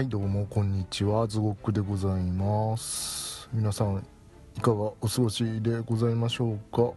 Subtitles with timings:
[0.00, 1.26] はいどうもこんにちは。
[1.26, 3.50] ズゴックでございます。
[3.52, 4.02] 皆さん
[4.56, 6.92] いかがお過ごしでございましょうか？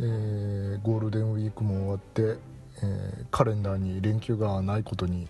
[0.00, 2.36] えー、ゴールデンウィークも終わって、
[2.82, 5.28] えー、カレンダーに連休がないことに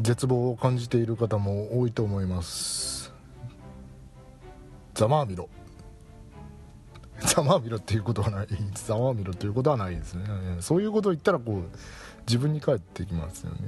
[0.00, 3.12] 絶望を感じている方も多いと思います。
[4.94, 5.50] ざまあみろ。
[7.20, 8.48] ざまあみろっていうことはない。
[8.72, 10.24] ざまあみろっていうことはないですね。
[10.60, 11.64] そういうことを言ったらこう
[12.26, 13.58] 自分に返ってきますよね、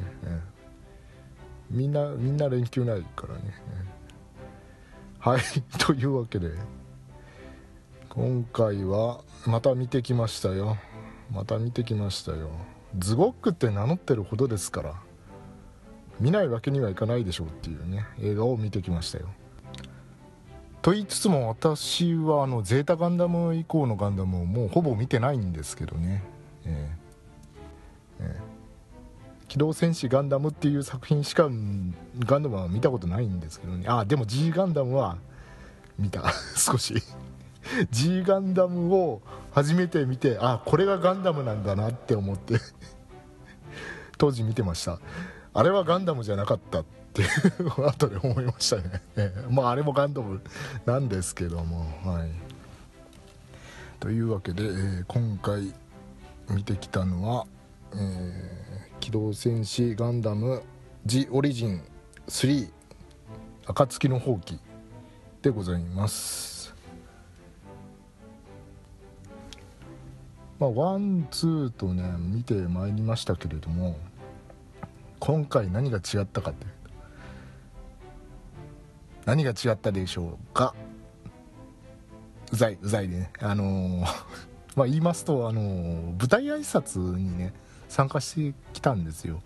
[1.75, 3.41] みんなみんな連休ないからね。
[5.19, 5.41] はい。
[5.79, 6.53] というわけで
[8.09, 10.79] 今回はまた見てきましたよ。
[11.33, 12.51] また見てきましたよ。
[12.97, 14.95] ズゴックって名乗ってるほどですから
[16.21, 19.27] 見ないわけにはいかないでしょうっていうね映画を見てきましたよ。
[20.81, 26.23] と言いつつも私はあのゼータガンダム以降のガンダムをもうほぼ見てないんですけどね。
[26.67, 28.54] えー、えー
[29.55, 31.95] 機動戦士ガンダムっていう作品しかガン
[32.43, 33.85] ダムは見たことないんですけどね。
[33.87, 35.17] あでも G ガンダムは
[35.97, 36.25] 見た。
[36.59, 37.01] 少し。
[37.93, 39.23] G ガンダムを
[39.53, 42.59] 初めて見てあこれがガンダムなんだなって思って。
[44.19, 44.99] 当時見てました。
[45.53, 47.23] あれはガンダムじゃなかったって
[47.79, 49.03] 後で思いましたね、
[49.51, 50.41] まああれもガンダム
[50.85, 51.87] なんですけども。
[52.03, 52.31] はい。
[54.01, 55.73] というわけで、えー、今回
[56.51, 57.47] 見てきたのは、
[57.93, 58.54] えー
[59.15, 60.61] 動戦士ガンダム
[61.07, 61.81] ジオリジン
[62.27, 62.69] 3
[63.65, 64.59] 暁の放棄
[65.41, 66.75] でございます。
[70.59, 73.97] まあワンツーとね見てまいりましたけれども
[75.21, 76.67] 今回何が違ったかって
[79.27, 80.75] 何が違ったでしょうか。
[82.51, 83.31] うざいうざいでね。
[83.39, 84.01] あのー、
[84.75, 87.55] まあ言いますとあのー、舞台挨拶にね
[87.95, 89.41] 参加してきたんですよ。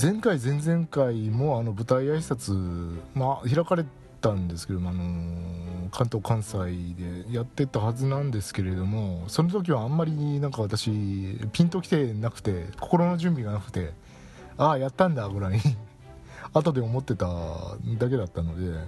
[0.00, 3.84] 前回前々回もあの舞台挨拶まあ開かれ
[4.20, 10.90] たんですけどもあの関東関西でやってたはずなんですけれどもその時はあんまりなんか私
[11.52, 13.92] ピンときてなくて心の準備がなくて
[14.56, 15.60] ああやったんだぐらい
[16.54, 17.26] 後で思ってた
[17.98, 18.78] だけだったので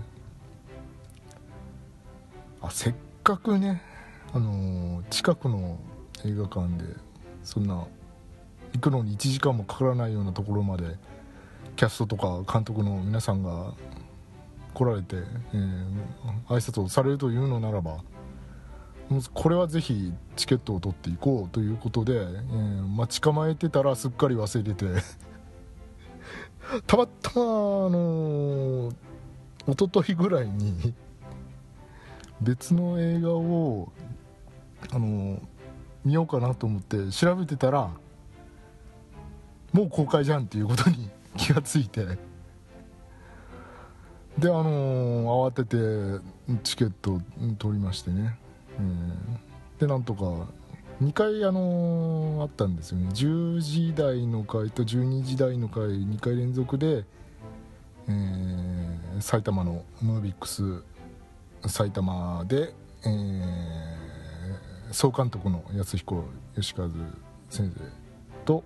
[2.62, 2.94] あせっ
[3.24, 3.82] かくね
[4.32, 5.78] あの近くの
[6.24, 7.03] 映画館で
[7.44, 7.86] そんな
[8.72, 10.96] 行くのに1時間もかからないようなところまで
[11.76, 13.74] キャストとか監督の皆さんが
[14.72, 15.92] 来られて、えー、
[16.48, 17.98] 挨拶をされるというのならば
[19.32, 25.02] これはぜひチケットを取っていこうということで、えー、待ち構えてたらすっかり忘れてて
[26.86, 28.94] たまたまあのー、
[29.68, 30.94] 一昨日ぐらいに
[32.40, 33.92] 別の映画を
[34.90, 35.53] あのー
[36.04, 37.90] 見ようかなと思って調べてたら
[39.72, 42.06] もう公開じゃんっていうことに気がついて。
[44.38, 47.20] であのー、慌ててチケット
[47.56, 48.36] 取りましてね、
[48.78, 50.48] えー、でなんとか
[51.00, 53.10] 2回あのー、あったんですよね。
[53.10, 57.04] 10時台の回と12時台の回2回連続で、
[58.08, 60.82] えー、埼玉のムービックス
[61.66, 62.74] 埼玉で、
[63.04, 64.03] えー
[64.90, 66.24] 総監督の安彦
[66.56, 66.88] 義和
[67.50, 67.80] 先生
[68.44, 68.64] と、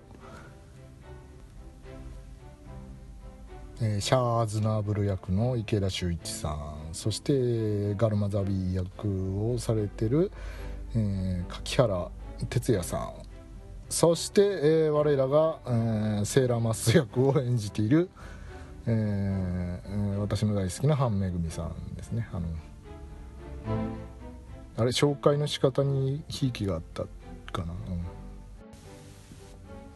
[3.81, 10.31] えー、シャーズナーブル役の池田修一さんそしてガルマザビー役をされてる、
[10.95, 12.09] えー、柿原
[12.47, 13.13] 哲也さん。
[13.89, 18.09] そして、えー、我らが、えー、セーラーマス役を演じている、
[18.85, 22.29] えー、私の大好きな半めぐみさんですね。
[22.31, 22.47] あの
[24.79, 27.03] あれ紹介の仕方にひいきがあった
[27.51, 27.73] かな、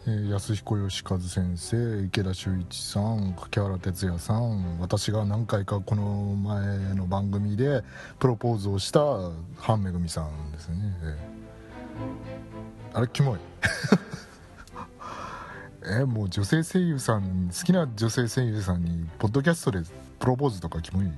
[0.08, 0.26] うん。
[0.26, 7.82] えー、安彦義和先生池田修一さん柿原哲也さん私が何回かこの前の番組で
[8.20, 9.00] プロポーズをした
[9.58, 13.40] 半めぐみさんですね、えー、あれキモい。
[16.02, 19.80] えもう女性声優さん好きな女性声優さんにポッドキャストで
[20.20, 21.18] プロポーズとかキモいよね、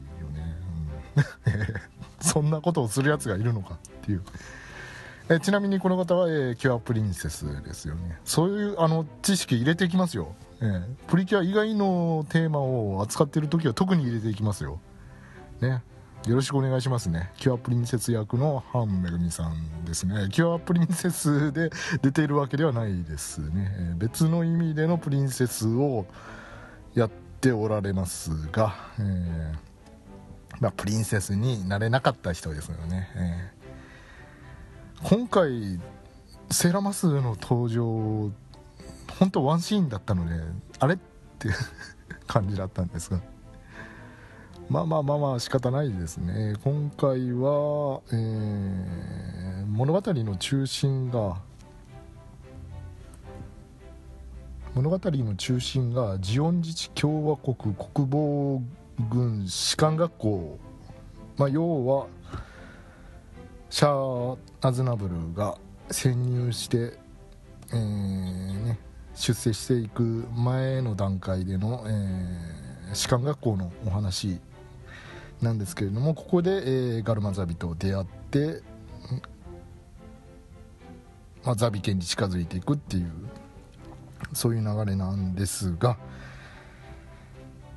[1.16, 1.56] うん。
[2.28, 4.24] そんなことをするやつがいるのかっていう。
[5.28, 8.20] えちなみにこの方は、えー、キュアプリンセスですよね。
[8.26, 14.80] そういうあの知識入れていきますよ、えー、プリキュア以外のテーマを扱っている時は特に入れていきますよ。
[15.62, 15.82] ね。
[16.28, 17.32] よろしくお願いしますね。
[17.38, 20.28] キュアプリンセス役のハンめぐみさんですね。
[20.32, 21.70] キュアプリンセスで
[22.02, 26.06] 出ているわけではないですね、えー、別の意味でのプリンセスを
[26.96, 27.10] やっ
[27.42, 29.65] ておられますが、えー
[30.60, 35.80] まあ、プリンセスになれなかった人ですよね、えー、今回
[36.52, 38.32] セーラマスの登場
[39.20, 40.36] 本当ワンシーンだったので
[40.80, 40.98] あれっ
[41.40, 41.56] ていう
[42.28, 43.20] 感じだったんですが。
[44.68, 46.56] まあまあまあまあ仕方ないですね。
[46.64, 51.38] 今回は、えー、物語の中心が
[54.74, 60.60] 物語の中心がジオン自治共和国国防軍軍士官学校、
[61.38, 62.08] まあ、要は
[63.70, 65.58] シャア・アズナブルが
[65.92, 66.98] 潜入して、
[67.72, 68.80] えーね、
[69.16, 74.40] 出世していく前の段階での、えー、士官学校のお話
[75.42, 78.62] なんですけれどもここで、えー、ガルマザビと出会って、
[81.44, 83.12] まあ、ザビ家に近づいていくっていう
[84.34, 85.98] そういう流れなんですが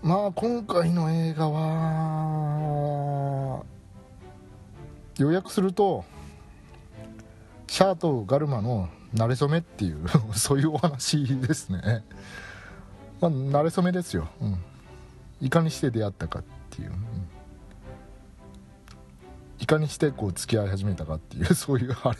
[0.02, 2.68] まあ今回の映画は
[5.18, 6.04] 要約すると
[7.66, 12.04] シャアとガルマの馴れ初めっていう そういうお話ですね。
[13.20, 14.58] まあ馴れ初めですよ、うん、
[15.40, 16.96] いかにして出会ったかっていう、うん、
[19.58, 22.18] いかにしてこう付き合い始めたかっていう そういうあれ。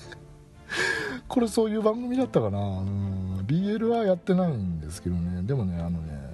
[1.29, 5.43] これそういう番組だったかな、うん、BL はやってないんですけどね。
[5.43, 6.28] でもねあのね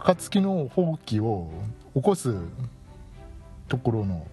[0.00, 1.50] 暁の放棄を
[1.94, 2.34] 起こす
[3.68, 4.26] ところの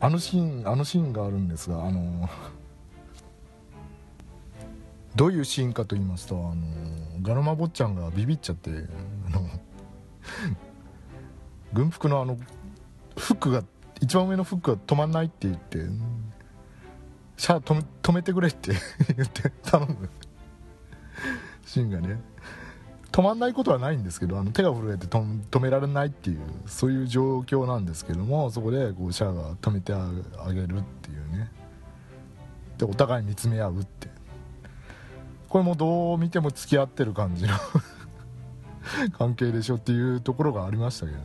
[0.00, 2.28] あのシーンあのシーンがあるんですがあの
[5.16, 6.62] どういうシーンかと言いますとあの
[7.22, 8.70] ガラマ坊ちゃんがビビっちゃって
[9.26, 9.48] あの
[11.72, 12.36] 軍服のあの
[13.16, 13.64] フックが
[14.00, 15.78] 一番上のフックが止まんないって言って
[17.36, 18.72] シャア止め止めてくれって
[19.16, 20.08] 言って頼む
[21.64, 22.20] シーンがね
[23.18, 31.50] 止まんないことはないんですけどあの手が震えて止められないっていうそういう状況なんですけどもそこでこうシャアが止めてあげるっていうね。
[32.78, 34.08] でお互い見つめ合うって
[35.48, 37.54] これもどう見ても付き合ってる感じの
[39.18, 41.24] 関係でしょっていうところがありましたけどね。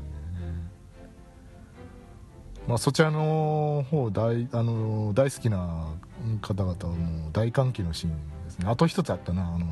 [2.68, 5.94] まあ、そちらの方大あの大好きな
[6.42, 8.14] 方々はもう大歓喜のシーン
[8.46, 8.66] ですね。
[8.68, 9.68] あと一つあったなあの、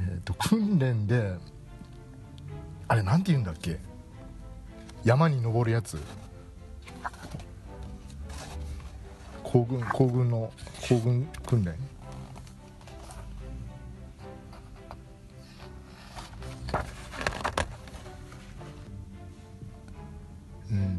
[0.00, 1.34] えーと、訓練で
[2.86, 3.78] あれなんて言うんだっけ？
[5.04, 5.98] 山に登るやつ。
[9.42, 10.52] 行軍行軍の
[10.88, 11.74] 行軍訓練。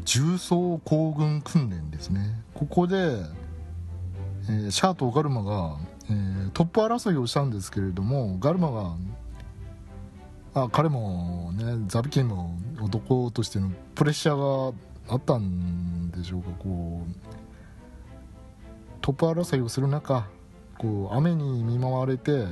[0.04, 2.42] 重装行軍訓練ですね。
[2.52, 5.76] ここで、えー、シャアとガルマが、
[6.10, 8.96] えー、トップ争いをしたんですけれどもガルマが
[10.54, 14.76] あ彼もねザビキンも男としてのプレッシャーが
[15.08, 17.30] あったんでしょうかこう
[19.00, 20.26] トップ争いをする中
[20.78, 22.46] こう雨に見舞われて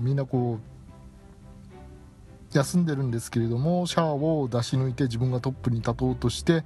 [0.00, 6.64] みんなこう休んでるんですけれどもシャアを出し抜いて自分がトップに立とうとして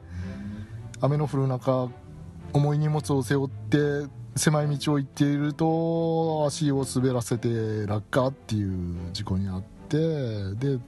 [1.00, 1.90] 雨の降る中
[2.52, 10.78] 重い荷物を背負って狭い道を行っていると足を滑らせて落下っていう事故に遭ってで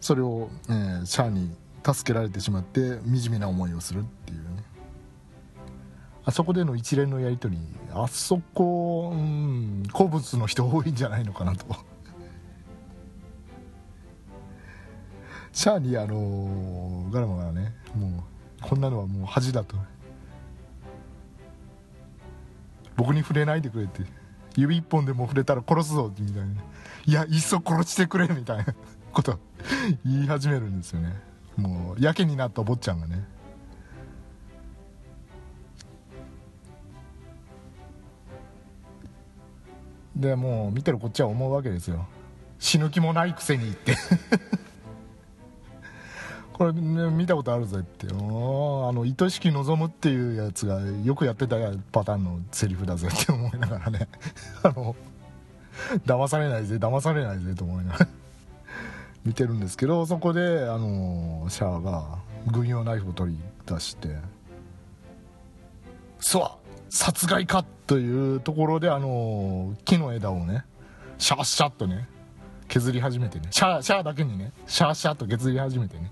[0.00, 1.50] それを、えー、シャアに
[1.84, 4.64] 助けられてしまって惨めな思いをするっていうね
[6.24, 11.64] あそこでの一連のやり取りあそこ、うん、好物の人多いんじゃないのかなと。
[15.52, 18.10] シャアにあのガラマがねもう
[18.60, 19.76] こんなのはもう恥だと
[22.98, 24.02] 僕に触れないでくれって。
[24.56, 26.48] 指一本でも触れたら殺すぞみたいな。
[27.06, 28.66] いやいっそ殺してくれみたいな。
[29.12, 29.38] こと
[30.04, 31.14] 言い始めるんですよね。
[31.56, 33.24] もうやけになった坊ちゃんがね。
[40.16, 42.06] でもう見てるこっちは思うわけですよ。
[42.58, 43.96] 死ぬ気もないくせにって。
[46.58, 48.08] これ、ね、見たことあるぜって。
[48.10, 51.56] あの愛しき望むっていうやつがよくやってた
[51.92, 54.08] パターンのセリフだぜって思いながらね。
[54.64, 54.96] あの
[56.04, 58.08] 騙されないぜ騙されないぜと思いながら。
[59.24, 64.16] 見てるんですけどそこであのシャアが軍用ナイフを取り出して
[66.18, 66.50] 「そう
[66.88, 70.64] 殺害か!」というところであの木の枝をね
[71.18, 72.08] シャッシャッとね
[72.66, 73.46] 削り始めてね。
[73.50, 76.10] シャーシャーだけにねシャーシャーと削り始めてね。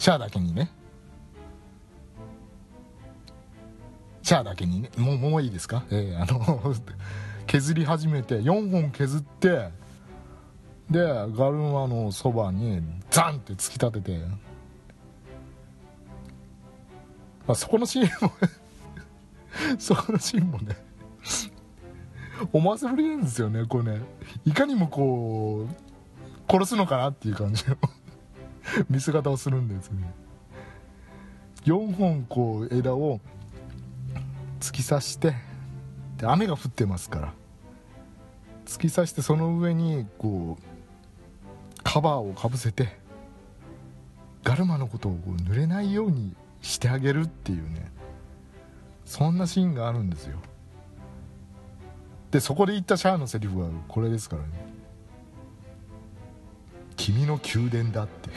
[0.00, 0.70] シャアだけにね。
[4.22, 4.90] シャアだけにね。
[4.96, 6.74] もうもういいですか、えー、あの
[7.46, 9.68] 削り始めて4本削って
[10.90, 12.80] でガルマのそばに
[13.10, 14.18] ザンって突き立てて、
[17.46, 18.32] まあ、そこのシーンも
[19.78, 20.78] そこのシーンもね
[22.54, 24.00] 思わせぶりなんですよねこうね。
[24.46, 27.76] いかにもこう殺すのかなっていう感じの。
[28.88, 30.12] 見せ方をするんですね
[31.64, 33.20] 4本こう枝を
[34.60, 35.34] 突き刺して
[36.16, 37.32] で雨が降ってますから。
[38.70, 42.96] 突き刺してその上にこうカバーをかぶせて
[44.44, 47.90] ガルマのことをこう濡れないようにしてあげるっていうね。
[49.04, 50.38] そんなシーンがあるんですよ。
[52.30, 54.48] でそこで言ったシャアのセリフはこれですからね
[57.00, 58.28] 「君の宮殿だ」って。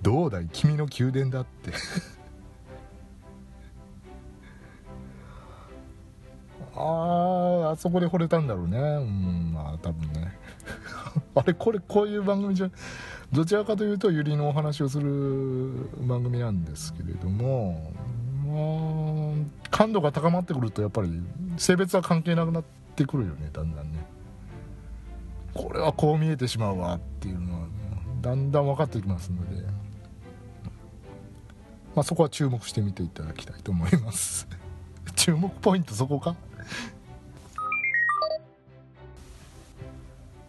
[0.00, 0.48] どうだい？
[0.50, 1.72] 君の宮殿だって。
[6.74, 6.80] あ
[7.68, 8.78] ああそこで惚れたんだろうね。
[8.78, 10.38] うんまあ多分ね。
[11.36, 12.70] あれこれこういう番組じゃ
[13.30, 17.92] どちらかというとゆりのお話をする番組なんですけれども
[18.46, 18.54] ま
[19.68, 21.22] あ感度が高まってくるとやっぱり
[21.58, 22.64] 性別は関係なくなっ
[22.96, 24.13] てくるよねだんだんね。
[25.54, 27.66] これはこう見えてしまうわっていうのは
[28.20, 29.64] だんだん分かってきますので
[31.94, 34.48] まあ、そこは注目してみていただきたいと思います。
[35.14, 36.34] 注目ポイントそこか？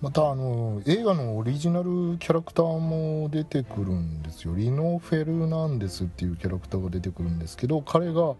[0.02, 4.56] またあの映画のオリジナルキャラクターも出てくるんですよ。
[4.56, 8.34] リノ・フェルナンデスっていうキャラクターが出てくるんですけど彼が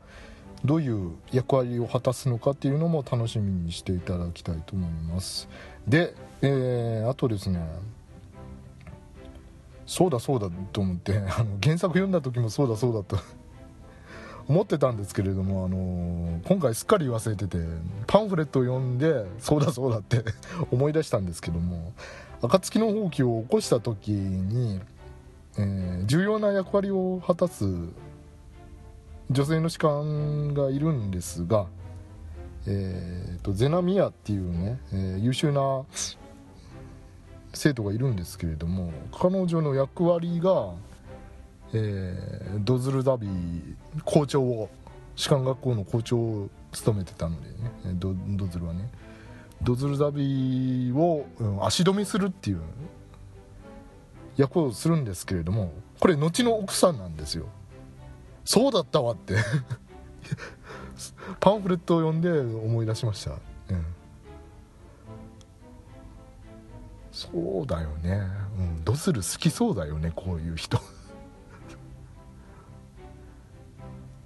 [0.66, 5.48] どういう役割を果たすのかっていうのも楽しみにしていただきたいと思います。
[5.88, 7.60] で、えー、あとですね
[9.86, 13.18] そうだそうだと思って あの原作読んだ時もそうだそうだと
[14.48, 17.58] 思ってたんですけれども、あの今回すっかり忘れてて
[18.06, 20.24] パンフレットを読んでそうだそうだって
[20.72, 21.94] 思い出したんですけども
[22.42, 24.80] 暁の放棄を起こした時に、
[25.58, 27.66] えー、重要な役割を果たす
[29.32, 31.68] 女性の士官がいるんですが、
[32.68, 35.84] えーと、ゼナミアっていうね、えー、優秀な
[37.54, 40.74] 生徒がいるんですけれども彼女の役割が、
[41.74, 44.70] えー、ドズルダビー校長を
[45.16, 47.56] 士官学校の校長を務めてたのでね
[47.94, 48.90] ドドズルはね
[49.62, 52.62] ドズルダビーを、うん、足止めするっていう
[54.38, 57.48] 役をするんですけれどもこれ後の奥さんなんですよ。
[58.46, 59.36] そうだったわって。
[61.40, 63.34] パンフレットを読んで思い出しました、う
[63.74, 63.86] ん。
[67.12, 68.22] そうだよね、
[68.58, 70.80] うん、ドスル好きそうだよねこういう人。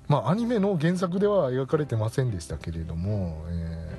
[0.08, 3.90] まあアニメの原作では描かれてませんでしたけれども、え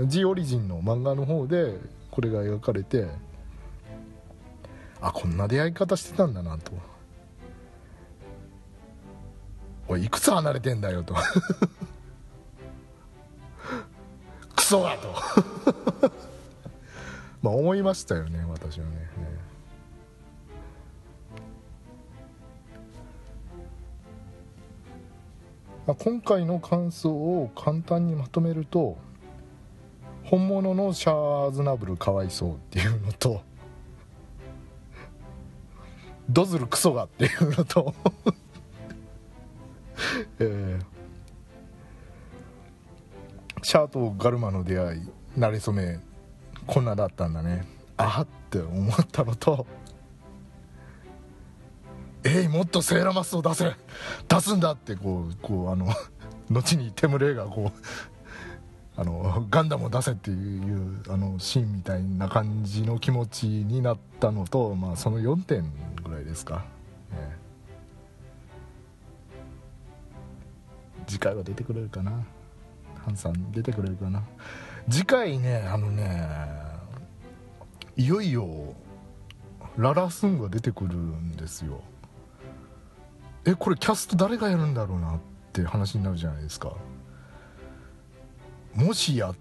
[0.00, 1.74] ー、ジオリジンの漫画の方で
[2.10, 3.06] これが描かれて
[5.00, 6.72] あこんな出会い方してたんだなと。
[9.88, 11.14] おいいくつ離れてんだよと。
[14.54, 15.14] クソがと。
[17.42, 19.08] まあ思いましたよね私はね、
[25.86, 28.98] まあ、今回の感想を簡単にまとめると
[30.24, 33.40] 本物のシャーズナブルかわいそうっていうのと
[36.28, 37.94] ドズルクソがっていうのと。
[40.38, 45.00] えー、シャーとガルマの出会い
[45.36, 46.00] 馴れ初め
[46.66, 47.66] こんなだったんだね。
[47.96, 49.66] あって思ったのと
[52.24, 53.72] えいもっとセーラマスを出せ。
[54.28, 55.86] 出すんだってこうこうあの
[56.50, 57.80] 後にテムレイがこう
[59.00, 66.64] あのガンダムを出せっていうあのシーンみたいな感じの気持ちになったのと、まあ、その4点ぐらいですか、
[67.12, 67.37] ね、
[71.08, 72.12] 次回は出てくれるかな。
[73.04, 74.22] ハンさん出てくれるかな。
[74.88, 76.28] 次回ねあのね
[77.96, 78.74] いよいよ
[79.76, 81.80] ララスンが出てくるんですよ。
[83.44, 85.18] えこれキャスト誰がやるんだろうなっ
[85.52, 86.74] て話になるじゃないですか。
[88.74, 89.34] もしや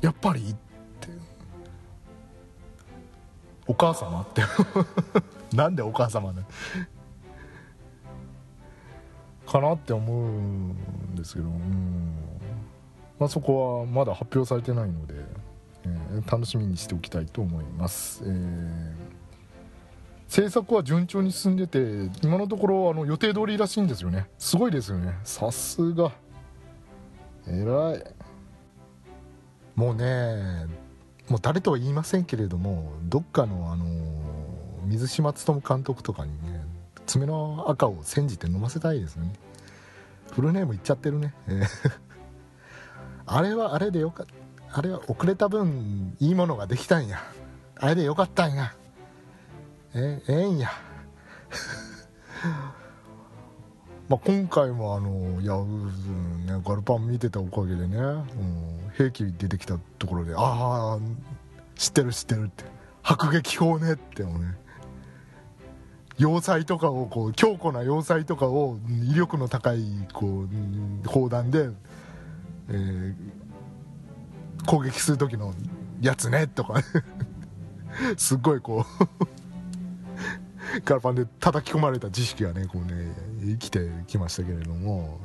[0.00, 0.54] やっぱりっ
[1.00, 1.08] て。
[3.66, 4.42] お母様って。
[5.54, 6.44] なんでお母様ね。
[9.48, 10.76] かなって思うん
[11.16, 12.14] ですけどうん。
[13.18, 15.14] まあ、そこはまだ発表されてないので、
[15.84, 18.92] えー、楽しみにしておきたいと思います、えー、
[20.28, 24.28] 制作は順調に進んでて今のところあの予定通りらしいんですよね。
[24.38, 25.14] すごいですよね。
[25.24, 26.12] さすが。
[27.46, 28.04] 偉い。
[29.74, 30.66] もうね
[31.28, 33.84] もう誰とは言いませんけれどもどっかのあの
[34.86, 36.57] 水島勉監督とかにね
[37.08, 39.32] 爪の赤を煎じて飲ませたいですよね。
[40.30, 41.34] フルネーム言っちゃってるね、
[43.26, 44.34] あれはあれでよかった
[44.78, 47.18] あれは遅れた分いいものができたんや。
[47.76, 48.74] あれでよかったんや。
[49.94, 50.70] えええんや。
[54.10, 60.98] まあ今回もあのいや、うんね、ガルパン見てたおかげでね、うん、兵器出てきたところでああ
[61.74, 62.64] 知ってる知ってるって。
[63.02, 64.58] 迫撃砲ねってもね。
[66.18, 68.78] 要塞とかをこう強固な要塞とかを
[69.10, 70.44] 威力の高いこ
[71.04, 71.70] う砲弾で
[72.70, 73.14] えー、
[74.66, 75.54] 攻撃する時の
[76.00, 76.82] やつねとか。
[78.16, 85.18] すっごいこう ガラパンで叩き込まれた知識がねこうね生きてきましたけれども、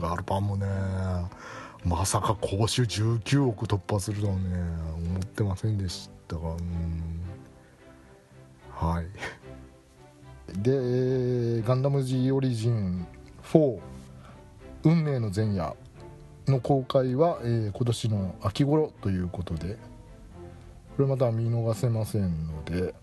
[0.00, 0.66] ガルパンもね
[1.84, 4.40] まさか公衆19億突破するとはね
[4.94, 6.56] 思ってませんでしたが。
[8.74, 9.06] はい。
[10.54, 13.06] でガンダム G オリジン
[13.44, 13.78] 4
[14.84, 15.74] 運命の前夜
[16.46, 19.76] の公開は、えー、今年の秋頃ということで
[20.96, 22.94] これまた見逃せませんので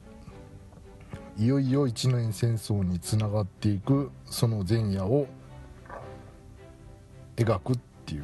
[1.37, 5.27] いよいよ一年戦争につながっていくその前夜を
[7.35, 8.23] 描くっていう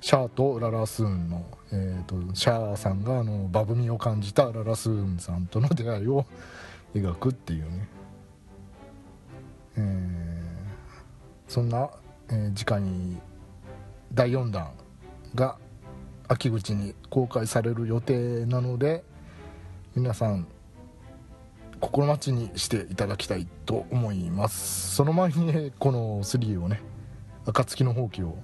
[0.00, 6.26] シャアとララスーンの、えーと、シャアさんがあのバブみを感じたララスーンさんとの出会いを
[6.94, 7.88] 描くっていうね、
[9.76, 11.90] えー、そんな、
[12.28, 12.82] えー、次回
[14.12, 14.70] 第4弾
[15.34, 15.56] が
[16.28, 19.04] 秋口に公開される予定なので
[19.94, 20.46] 皆さん
[21.80, 24.94] 心待ちにしていただきたいと思います。
[24.94, 26.80] その前にねこの3をね
[27.44, 28.38] 暁の放棄を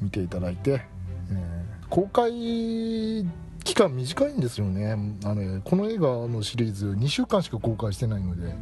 [0.00, 0.82] 見ていただいて、
[1.30, 3.26] えー、公開
[3.64, 4.92] 期間短いんですよね。
[5.24, 8.54] あのこの映画のシリーズ2週間しか公開してないので。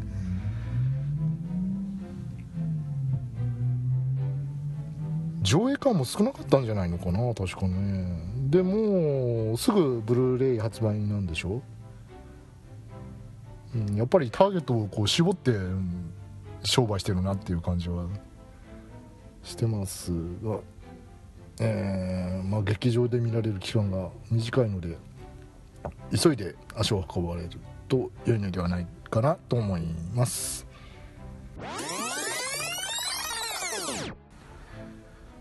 [5.49, 8.29] 上映館も少なかったんじゃないのかな確かね。
[8.51, 11.63] でもすぐブルーレイ発売なんでしょ、
[13.75, 15.53] うん、やっぱりターゲットをこう絞って
[16.65, 18.07] 商売してるなっていう感じは
[19.43, 20.61] してますが。
[21.61, 24.97] えー、まあ、劇場で見られる期間が短いので
[26.17, 27.51] 急いで足を運ばれる
[27.89, 29.83] と良いのではないかなと思い
[30.15, 30.67] ます。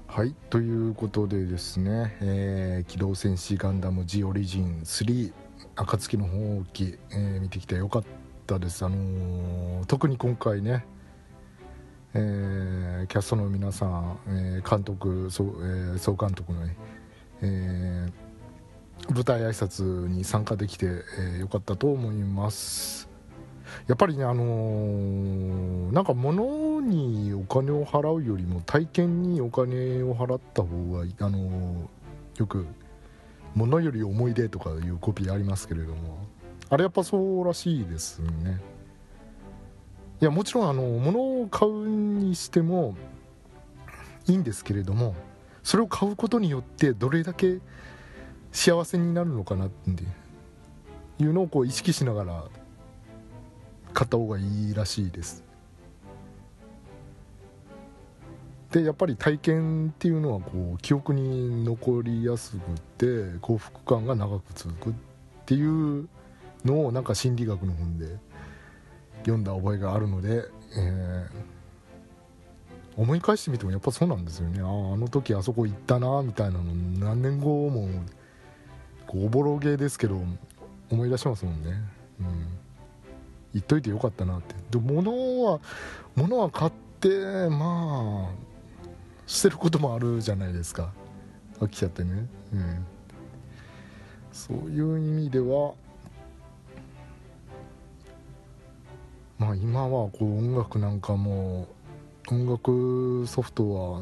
[0.07, 5.31] はいということでですね、えー、機動戦士ガンダム G オリジン3
[5.75, 8.03] 暁の放棄、えー、見てきてよかっ
[8.47, 10.87] たですあのー、特に今回ね
[12.13, 16.77] えー、キャストの皆さん、えー、監督総,、えー、総監督のね、
[17.41, 23.09] えー、舞台挨拶に参加できて、えー、よかったと思います。
[23.87, 32.65] やっぱりねあのー、なんか物にお金を払うよりも体験にお金を払った方があのー、よく
[33.55, 36.19] 物より思い出とかいうコピーありますけれども
[36.69, 38.61] あれやっぱそうらしいですね。
[40.19, 42.95] いやもちろんあの物を買うにしても
[44.27, 45.15] いいんですけれども
[45.63, 47.59] それを買うことによってどれだけ
[48.51, 52.43] 幸せになるのかなっていうのをこう意識しながら
[53.93, 55.43] 買った方がいいらしいです。
[58.71, 62.59] でやっぱり体験っていうのはこう記憶に残りやすく
[62.97, 64.93] て幸福感が長く続くっ
[65.45, 66.07] ていう
[66.65, 68.17] のをなんか心理学の本で
[69.27, 70.45] 読んだ覚えがあるので、
[70.77, 74.61] えー、思い返してみてもやっぱそうなんですよね。
[74.61, 77.89] あああの時あそこ行ったなみたいなの何年後も
[79.05, 80.21] こうおぼろげですけど
[80.89, 81.71] 思い出しますもんね。
[82.21, 82.47] うん。
[83.53, 84.55] 言っといてよかったなって。
[84.71, 85.59] で物は
[86.15, 88.35] 物は買ってまあ
[89.25, 90.93] 捨てることもあるじゃないですか。
[91.59, 92.27] 飽きちゃってね。
[92.53, 92.85] うん。
[94.31, 95.73] そういう意味では
[99.39, 101.67] まあ今はこう音楽なんかも
[102.31, 104.01] 音楽ソフトは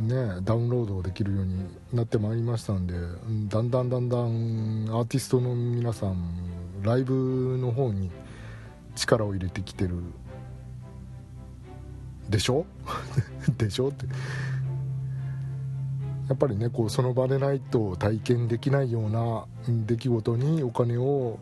[0.00, 2.94] ねダウンロードできるようになってまいりましたんで
[3.48, 6.16] だんだんだんだんアーティストの皆さん
[6.82, 8.10] ライブの方に
[8.94, 9.96] 力を入れてきてる
[12.28, 12.64] でしょ？
[13.58, 13.88] でしょ？
[13.88, 14.06] って。
[16.28, 19.46] やっぱりねこうその場でないと体験できないような
[19.84, 21.40] 出来事にお金を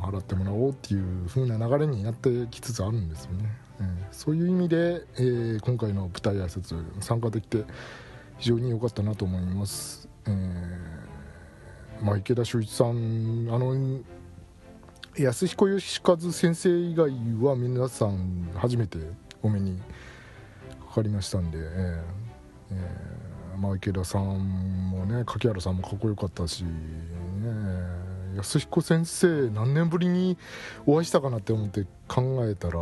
[0.00, 7.64] 払ってもらおうっていう風な流れになってきつつあるんですよね、えー、そういう意味で、えー、今回の舞台挨拶参加できて
[8.38, 14.00] 非常に良かったなと思います、えーまあ、池田秀一さんあの
[15.16, 17.10] 安彦義和先生以外
[17.42, 18.98] は皆さん初めて
[19.42, 19.78] お目に
[20.88, 22.02] かかりましたんで、えー
[22.72, 26.70] えーまあ、池田さんもね柿原さんもかっこよかったし、ね、
[28.36, 30.36] 安彦先生何年ぶりに
[30.86, 32.78] お会いしたかなって思って考えたら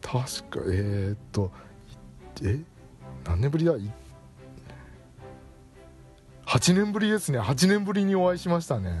[0.00, 0.12] 確
[0.44, 1.50] かえー、っと
[2.42, 2.60] え
[3.24, 3.74] 何年ぶりだ
[6.46, 7.40] ？8年ぶりですね。
[7.40, 8.92] 8年ぶりにお会いしましたね。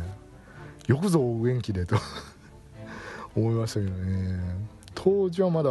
[0.88, 1.96] よくぞお元気でと。
[3.36, 4.40] 思いましたけどね。
[4.94, 5.70] 当時はまだ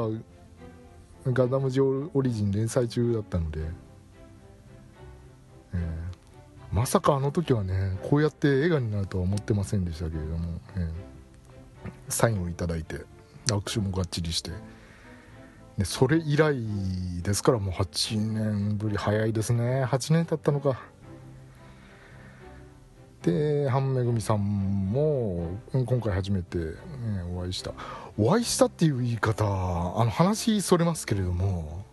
[1.26, 3.60] ガンダムジオリジン連載中だったので、
[5.74, 6.05] えー、
[6.72, 10.92] まさかあの時はねこうやって映画になるとは思ってませんでしたけれども、えー、
[12.10, 13.02] サインを頂いて
[13.48, 14.52] 握手もがっちりして。
[15.78, 16.56] でそれ以来
[17.22, 19.84] ですからもう8年ぶり早いですね。
[19.84, 20.80] 8年経ったのか。
[23.24, 26.74] で半めぐみさんも今回初めて、ね、
[27.36, 27.74] お会いした。
[28.18, 31.84] お会いしたっていう言い方あの話それますけれども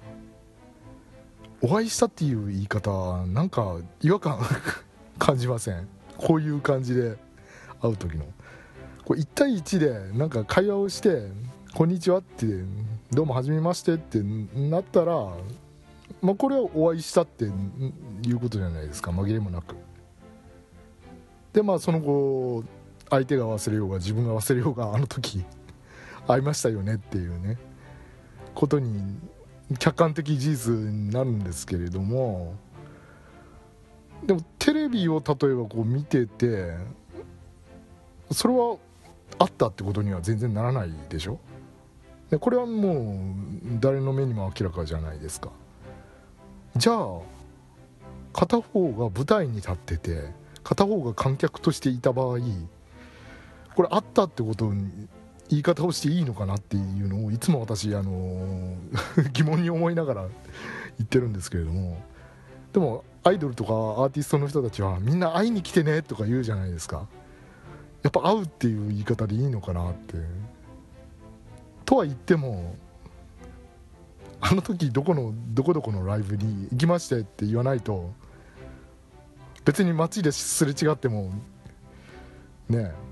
[1.62, 4.38] お会いしたっていう言い方なんか違和感
[5.18, 5.88] 感じません？
[6.18, 7.16] こういう感じで
[7.80, 8.24] 会う時の。
[9.04, 11.28] こ1対1でなんか会話をして
[11.74, 12.46] 「こんにちは」って
[13.10, 15.14] 「どうもはじめまして」ってなったら、
[16.20, 19.10] まあ、これはお会いしたっていうことじゃないですか。
[19.10, 19.74] 紛れもなく。
[21.52, 22.64] でまあその後
[23.10, 25.44] 相手が忘れようが自分が忘れようがあの時
[26.26, 27.58] 会いましたよねっていうね。
[28.54, 29.16] ことに
[29.78, 32.54] 客観的事実になるんですけれども
[34.24, 36.74] でもテレビを例えばこう見てて
[38.30, 38.76] それは
[39.38, 41.38] あったってことには全然ならないでしょ？
[42.30, 45.50] でこれはもう誰の目にも明らかじゃないですか。
[46.76, 47.18] じゃあ
[48.32, 50.30] 片方が舞台に立ってて
[50.62, 52.38] 片方が観客としていた場合
[53.74, 55.08] これあったってことに
[55.48, 58.76] 言い方をしていいのかなっていうのをいつも私、あの
[59.32, 60.30] 疑問に思いながら言
[61.04, 62.00] ってるんですけれども
[62.72, 67.06] でもアイドルとかアーティストの人たちはみんな会いに来てねとか言うじゃないですか。
[68.02, 70.16] やっぱ会うっていう言い方でいいのかなって。
[71.84, 72.74] とは言っても
[74.40, 78.12] あの時どこのどこどこのライブに行きましてって言わないと
[79.64, 81.30] 別に街ですれ違っても
[82.68, 83.11] ねえ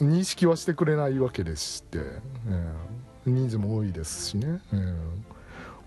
[0.00, 1.98] 認識はしてくれないわけでして、
[3.26, 4.60] 人数も多いですしね、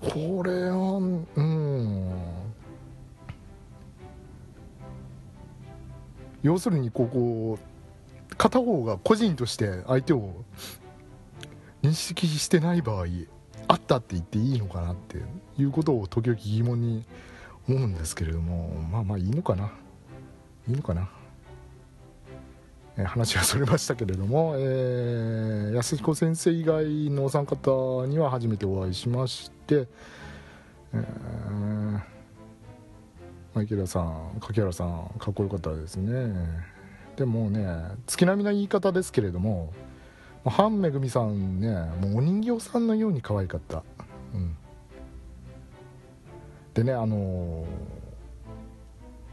[0.02, 0.98] これは
[1.36, 2.12] うん。
[6.44, 7.60] 要するにここ
[8.36, 10.44] 片方が個人として相手を
[11.84, 13.06] 認識してない場合
[13.68, 15.18] あったって言っていいのかなって
[15.60, 17.06] いうことを時々疑問に
[17.70, 19.72] 思うんですけれどもまあまあいいのかな。
[20.68, 21.10] いいのかな、
[22.98, 29.88] 話はそれましたけれども、えー、安彦先生以外のお三方には初めてお会いしまして、
[30.94, 36.34] えー、池田さん柿原さんかっこよかったですね。
[37.16, 37.66] でもね
[38.08, 39.74] 月並みな言い方ですけれども
[40.46, 41.70] 半めぐみさんね
[42.02, 43.84] もうお人形さんのように可愛かった、
[44.34, 44.58] うん。
[46.74, 47.62] でねあのー、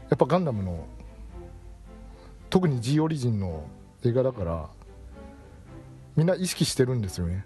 [0.09, 0.85] やっぱガンダムの
[2.49, 3.63] 特に G オリジンの
[4.03, 4.69] 映画だから
[6.15, 7.45] みんな意識してるんですよね。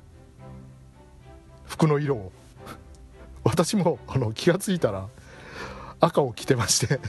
[1.66, 2.32] 服の色を。
[3.44, 5.10] 私もあの気が付いたら
[6.00, 7.00] 赤を着てまして。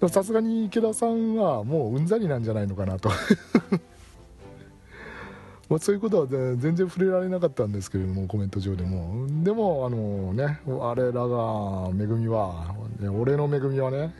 [0.10, 3.08] さすがに池田さんはもううんざりなんじゃないのかなと。
[5.70, 9.26] まあ、そういうことは全然触れられなかったんですけれどもコメント上でも。
[9.42, 12.74] でもあのねあれらが恵みは
[13.18, 14.14] 俺の恵みはね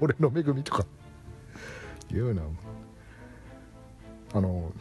[0.00, 0.84] 俺の恵みとか。
[2.10, 2.42] 言うの
[4.34, 4.72] あの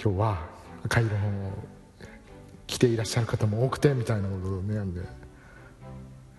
[0.00, 0.46] 今日は
[0.84, 1.50] 赤色の
[2.66, 5.02] 着ていらっしゃる方も多くてみたいなことをねね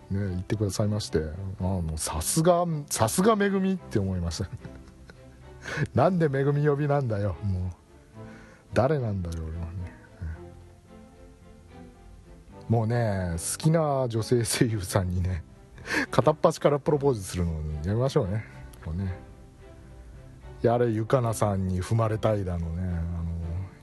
[0.10, 1.19] 言ってくださいまして
[1.95, 4.49] さすがさすが恵みって思いました。
[5.95, 7.71] なんで恵み呼びなんだよもう。
[8.73, 9.95] 誰なんだよ俺はね、
[12.67, 15.43] もうね好きな女性声優さんにね
[16.12, 17.54] 片っ端からプロポーズするの
[17.86, 18.43] やめましょうね。
[18.86, 19.35] もうね。
[20.65, 22.82] やれゆかなさんに踏まれたいだのね。
[22.82, 23.30] あの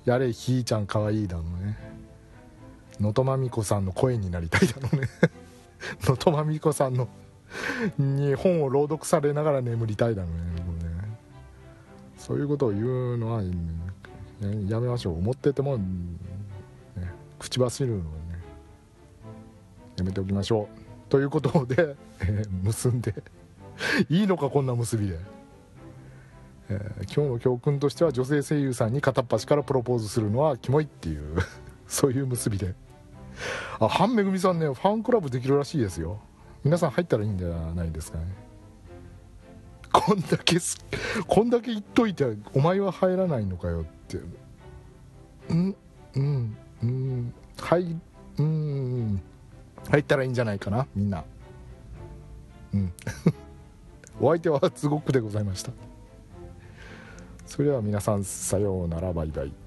[0.05, 1.79] やれひーちゃんかわいいだのね。
[2.99, 5.09] 能登まみこさんの声になりたいだのね。
[6.03, 7.09] 能登まみこさんの
[7.99, 10.35] に本を朗読されながら眠りたいだのね。
[10.59, 11.19] うね
[12.19, 13.43] そういうことを言うのは、
[14.69, 15.19] やめましょう。
[15.19, 15.85] 思ってても、ね、
[17.39, 18.09] 口走るのをね
[19.99, 21.11] やめておきましょう。
[21.11, 23.15] ということで、えー、結んで。
[24.11, 25.19] いいのかこんな結びで。
[26.73, 31.37] えー今日の教訓としては女性声優さんに片っ端からプロポーズするのはキモいっていう
[31.87, 32.75] そういう結びで。
[33.81, 36.19] あ半めぐみさんねファンクラブできるらしいですよ。
[36.65, 38.25] 皆さん入ったらいいんじゃないですかね。
[39.93, 40.79] こんだけす
[41.27, 44.19] こんだけ言っといてお前は入らないのかよって。
[45.51, 45.77] うん
[46.15, 47.35] うんうん。
[47.59, 48.01] はい
[48.39, 49.23] うん
[49.91, 51.25] 入ったらいいんじゃないかなみんな。
[52.73, 52.93] うん。
[54.21, 55.73] お相手は ズゴックでございました。
[57.53, 59.62] それでは皆さんさようならバイバイ。